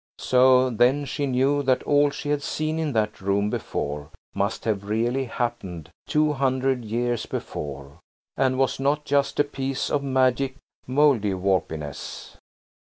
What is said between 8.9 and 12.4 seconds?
just a piece of magic Mouldiwarpiness.